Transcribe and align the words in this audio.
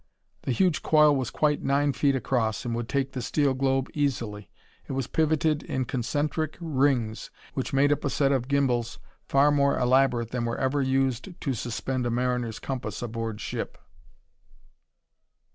The 0.41 0.51
huge 0.51 0.81
coil 0.81 1.15
was 1.15 1.29
quite 1.29 1.61
nine 1.61 1.93
feet 1.93 2.15
across 2.15 2.65
and 2.65 2.73
would 2.73 2.89
take 2.89 3.11
the 3.11 3.21
steel 3.21 3.53
globe 3.53 3.87
easily. 3.93 4.49
It 4.87 4.93
was 4.93 5.05
pivoted 5.05 5.61
in 5.61 5.85
concentric 5.85 6.57
rings 6.59 7.29
which 7.53 7.71
made 7.71 7.91
up 7.91 8.03
a 8.03 8.09
set 8.09 8.31
of 8.31 8.47
gymbals 8.47 8.97
far 9.27 9.51
more 9.51 9.77
elaborate 9.77 10.31
than 10.31 10.45
were 10.45 10.57
ever 10.57 10.81
used 10.81 11.39
to 11.39 11.53
suspend 11.53 12.07
a 12.07 12.09
mariner's 12.09 12.57
compass 12.57 13.03
aboard 13.03 13.39
ship. 13.41 13.77